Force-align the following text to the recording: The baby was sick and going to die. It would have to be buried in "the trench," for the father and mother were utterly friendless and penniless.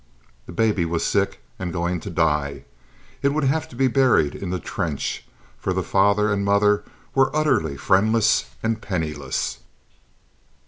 The 0.47 0.51
baby 0.51 0.83
was 0.83 1.05
sick 1.05 1.43
and 1.59 1.71
going 1.71 1.99
to 1.99 2.09
die. 2.09 2.65
It 3.21 3.35
would 3.35 3.43
have 3.43 3.69
to 3.69 3.75
be 3.75 3.87
buried 3.87 4.33
in 4.33 4.49
"the 4.49 4.57
trench," 4.57 5.27
for 5.59 5.73
the 5.73 5.83
father 5.83 6.33
and 6.33 6.43
mother 6.43 6.83
were 7.13 7.29
utterly 7.35 7.77
friendless 7.77 8.45
and 8.63 8.81
penniless. 8.81 9.59